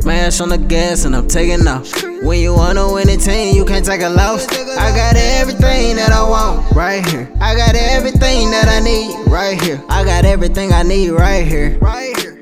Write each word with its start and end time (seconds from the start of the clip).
Smash 0.00 0.40
on 0.40 0.48
the 0.48 0.56
gas 0.56 1.04
and 1.04 1.14
I'm 1.14 1.28
taking 1.28 1.66
off. 1.68 1.92
When 2.22 2.40
you 2.40 2.54
wanna 2.54 2.90
win 2.92 3.08
a 3.10 3.16
team, 3.16 3.54
you 3.54 3.64
can't 3.66 3.84
take 3.84 4.00
a 4.00 4.08
loss. 4.08 4.46
I 4.48 4.90
got 4.96 5.16
everything 5.16 5.96
that 5.96 6.12
I 6.12 6.26
want 6.26 6.74
right 6.74 7.06
here. 7.06 7.30
I 7.40 7.54
got 7.54 7.74
everything 7.74 8.50
that 8.52 8.68
I 8.68 8.80
need 8.80 9.28
right 9.28 9.60
here. 9.60 9.82
I 9.90 10.04
got 10.04 10.24
everything 10.24 10.72
I 10.72 10.82
need 10.82 11.10
right 11.10 11.46
here. 11.46 11.76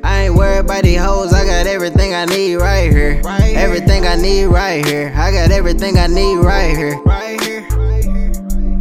I 0.05 0.27
ain't 0.27 0.37
worried 0.37 0.60
about 0.60 0.84
these 0.84 1.01
hoes. 1.01 1.33
I 1.33 1.45
got 1.45 1.66
everything 1.66 2.15
I 2.15 2.24
need 2.27 2.56
right 2.56 2.92
here. 2.92 3.20
Everything 3.56 4.06
I 4.06 4.15
need 4.15 4.47
right 4.47 4.87
here. 4.87 5.12
I 5.16 5.33
got 5.33 5.51
everything 5.51 5.98
I 5.98 6.06
need 6.06 6.37
right 6.37 6.77
here. 6.77 7.02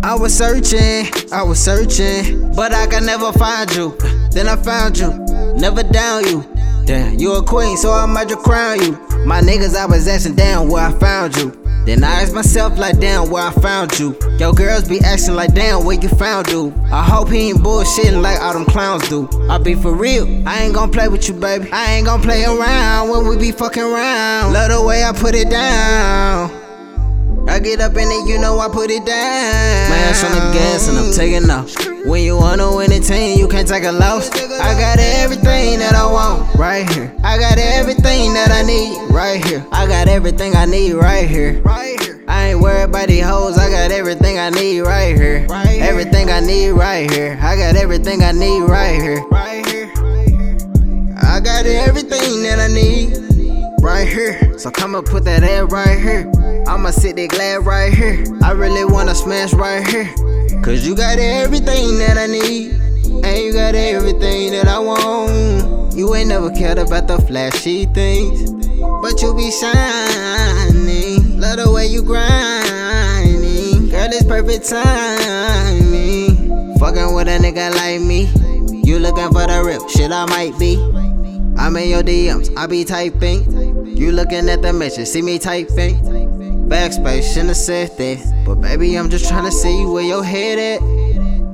I 0.05 0.13
was 0.13 0.37
searching, 0.37 1.07
I 1.31 1.41
was 1.41 1.59
searching, 1.59 2.53
but 2.53 2.71
I 2.71 2.85
could 2.85 3.01
never 3.01 3.33
find 3.33 3.73
you. 3.75 3.97
Then 4.29 4.47
I 4.47 4.55
found 4.55 4.99
you, 4.99 5.11
never 5.57 5.81
down 5.81 6.25
you. 6.25 6.45
Damn, 6.85 7.17
you 7.17 7.33
a 7.33 7.41
queen, 7.41 7.75
so 7.75 7.91
I 7.91 8.05
might 8.05 8.29
just 8.29 8.43
crown 8.43 8.81
you. 8.81 8.91
My 9.25 9.41
niggas, 9.41 9.75
I 9.75 9.87
was 9.87 10.07
asking 10.07 10.35
damn 10.35 10.69
where 10.69 10.85
I 10.85 10.91
found 10.99 11.35
you. 11.37 11.59
Then 11.87 12.03
I 12.03 12.21
asked 12.21 12.35
myself 12.35 12.77
like 12.77 12.99
damn 12.99 13.31
where 13.31 13.47
I 13.47 13.51
found 13.51 13.97
you. 13.97 14.15
Yo 14.37 14.53
girls 14.53 14.87
be 14.87 14.99
asking 14.99 15.33
like 15.33 15.55
damn 15.55 15.83
where 15.83 15.99
you 15.99 16.09
found 16.09 16.49
you. 16.49 16.71
I 16.91 17.01
hope 17.03 17.31
he 17.31 17.49
ain't 17.49 17.57
bullshitting 17.61 18.21
like 18.21 18.39
all 18.39 18.53
them 18.53 18.65
clowns 18.65 19.09
do. 19.09 19.27
I 19.49 19.57
be 19.57 19.73
for 19.73 19.91
real, 19.91 20.47
I 20.47 20.65
ain't 20.65 20.75
gon' 20.75 20.91
play 20.91 21.07
with 21.07 21.27
you, 21.27 21.33
baby. 21.33 21.67
I 21.71 21.93
ain't 21.93 22.05
gon' 22.05 22.21
play 22.21 22.45
around 22.45 23.09
when 23.09 23.27
we 23.27 23.37
be 23.37 23.51
fucking 23.51 23.81
around. 23.81 24.53
Love 24.53 24.69
the 24.69 24.83
way 24.83 25.03
I 25.03 25.11
put 25.13 25.33
it 25.33 25.49
down. 25.49 26.54
I 27.55 27.59
get 27.59 27.79
up 27.79 27.93
in 27.93 28.11
it, 28.11 28.27
you 28.27 28.37
know 28.37 28.59
I 28.59 28.67
put 28.67 28.91
it 28.91 29.05
down. 29.05 29.89
My 29.89 29.95
ass 29.95 30.25
on 30.25 30.31
the 30.33 30.51
gas 30.51 30.89
and 30.89 30.97
I'm 30.97 31.13
taking 31.13 31.49
off. 31.49 31.73
When 32.05 32.21
you 32.21 32.35
wanna 32.35 32.75
win 32.75 32.91
a 32.91 32.99
team, 32.99 33.39
you 33.39 33.47
can't 33.47 33.65
take 33.65 33.85
a 33.85 33.93
loss. 33.93 34.29
I 34.29 34.77
got 34.77 34.99
everything 34.99 35.79
that 35.79 35.95
I 35.95 36.05
want 36.05 36.53
right 36.55 36.83
here. 36.89 37.15
I 37.23 37.37
got 37.37 37.57
everything 37.57 38.33
that 38.33 38.51
I 38.51 38.61
need 38.63 39.09
right 39.09 39.41
here. 39.45 39.65
I 39.71 39.87
got 39.87 40.09
everything 40.09 40.53
I 40.53 40.65
need 40.65 40.95
right 40.95 41.29
here. 41.29 41.61
Right 41.61 41.97
here. 42.01 42.25
I 42.27 42.49
ain't 42.49 42.59
worried 42.59 42.89
about 42.89 43.07
these 43.07 43.23
hoes, 43.23 43.57
I 43.57 43.69
got 43.69 43.89
everything 43.89 44.37
I 44.37 44.49
need 44.49 44.81
right 44.81 45.15
here. 45.15 45.47
Right 45.47 45.65
here. 45.65 45.83
Everything 45.85 46.29
I 46.31 46.41
need 46.41 46.71
right 46.71 47.09
here. 47.09 47.39
I 47.41 47.55
got 47.55 47.77
everything 47.77 48.21
I 48.21 48.33
need 48.33 48.63
right 48.63 49.01
here. 49.01 49.25
Right 49.31 49.65
here. 49.65 49.89
I 51.23 51.39
got 51.39 51.65
everything 51.65 52.43
that 52.43 52.59
I 52.59 52.67
need 52.67 53.81
right 53.81 54.05
here. 54.05 54.59
So 54.59 54.71
come 54.71 54.93
and 54.95 55.05
put 55.05 55.23
that 55.23 55.41
ad 55.41 55.71
right 55.71 55.97
here. 55.97 56.29
I'ma 56.85 56.91
sit 56.91 57.15
there 57.15 57.27
glad 57.27 57.65
right 57.65 57.91
here. 57.91 58.23
I 58.43 58.51
really 58.51 58.85
wanna 58.85 59.15
smash 59.15 59.53
right 59.53 59.81
here. 59.87 60.05
Cause 60.61 60.85
you 60.85 60.95
got 60.95 61.17
everything 61.17 61.97
that 61.97 62.15
I 62.15 62.27
need. 62.27 62.73
And 63.25 63.43
you 63.43 63.53
got 63.53 63.73
everything 63.73 64.51
that 64.51 64.67
I 64.67 64.77
want. 64.77 65.95
You 65.95 66.13
ain't 66.13 66.29
never 66.29 66.51
cared 66.51 66.77
about 66.77 67.07
the 67.07 67.17
flashy 67.17 67.85
things. 67.85 68.51
But 69.01 69.19
you 69.19 69.33
be 69.33 69.49
shining. 69.49 71.39
Love 71.39 71.57
the 71.57 71.71
way 71.73 71.87
you 71.87 72.03
grinding. 72.03 73.89
Girl, 73.89 74.13
it's 74.13 74.23
perfect 74.23 74.69
timing. 74.69 76.77
Fucking 76.77 77.15
with 77.15 77.27
a 77.27 77.39
nigga 77.41 77.73
like 77.73 78.01
me. 78.01 78.29
You 78.85 78.99
looking 78.99 79.29
for 79.29 79.47
the 79.47 79.63
real 79.65 79.89
shit 79.89 80.11
I 80.11 80.27
might 80.27 80.53
be. 80.59 80.75
I'm 81.57 81.75
in 81.77 81.89
your 81.89 82.03
DMs, 82.03 82.55
I 82.55 82.67
be 82.67 82.85
typing. 82.85 83.97
You 83.97 84.11
looking 84.11 84.49
at 84.49 84.61
the 84.61 84.71
message, 84.71 85.07
see 85.07 85.23
me 85.23 85.39
typing. 85.39 86.24
Backspace, 86.67 87.29
shouldn't 87.29 87.49
have 87.49 87.57
said 87.57 87.97
that. 87.97 88.43
But 88.45 88.55
baby, 88.55 88.95
I'm 88.95 89.09
just 89.09 89.27
trying 89.29 89.45
to 89.45 89.51
see 89.51 89.85
where 89.85 90.03
your 90.03 90.23
head 90.23 90.57
at. 90.57 90.81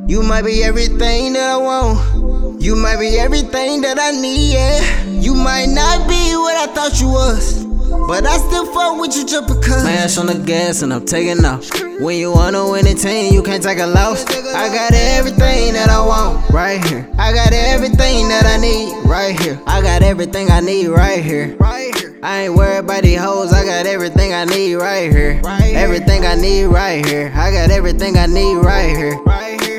You 0.10 0.24
might 0.24 0.44
be 0.44 0.64
everything 0.64 1.34
that 1.34 1.50
I 1.50 1.58
want. 1.58 2.62
You 2.62 2.76
might 2.76 3.00
be 3.00 3.18
everything 3.20 3.82
that 3.82 4.00
I 4.00 4.12
need, 4.12 4.54
yeah. 4.54 5.04
You 5.06 5.34
might 5.34 5.68
not 5.68 6.08
be 6.08 6.36
what 6.36 6.56
I 6.56 6.74
thought 6.74 7.02
you 7.02 7.10
was. 7.10 7.71
But 7.92 8.26
I 8.26 8.38
still 8.38 8.66
fuck 8.74 9.00
with 9.00 9.16
you 9.16 9.26
just 9.26 9.48
because. 9.48 9.84
My 9.84 9.92
ass 9.92 10.18
on 10.18 10.28
the 10.28 10.36
gas 10.36 10.82
and 10.82 10.94
I'm 10.94 11.06
taking 11.06 11.44
off. 11.44 11.70
When 12.00 12.18
you 12.18 12.32
wanna 12.32 12.70
win 12.72 12.88
a 12.88 12.94
team, 12.94 13.34
you 13.34 13.44
can't 13.44 13.62
take 13.62 13.80
a 13.80 13.86
loss. 13.86 14.26
I 14.26 14.70
got 14.70 14.94
everything 14.94 15.74
that 15.74 15.90
I 15.90 16.06
want 16.06 16.50
right 16.50 16.84
here. 16.86 17.08
I 17.20 17.34
got 17.34 17.54
everything 17.54 18.28
that 18.30 18.46
I 18.46 18.58
need 18.58 19.06
right 19.06 19.40
here. 19.40 19.62
I 19.68 19.82
got 19.82 20.02
everything 20.02 20.50
I 20.50 20.62
need 20.62 20.88
right 20.88 21.24
here. 21.24 21.56
Right 21.58 21.96
here. 21.96 22.18
I 22.24 22.44
ain't 22.44 22.56
worried 22.56 22.86
about 22.86 23.04
these 23.04 23.20
hoes, 23.20 23.52
I 23.52 23.66
got 23.66 23.86
everything 23.86 24.34
I 24.34 24.46
need 24.46 24.76
right 24.76 25.12
here. 25.12 25.42
Right 25.44 25.64
here. 25.64 25.78
Everything 25.78 26.26
I 26.26 26.36
need 26.36 26.66
right 26.66 27.06
here. 27.06 27.32
I 27.36 27.52
got 27.52 27.72
everything 27.72 28.18
I 28.18 28.28
need 28.28 28.56
right 28.56 28.96
here. 28.96 29.18
Right 29.24 29.62
here. 29.62 29.71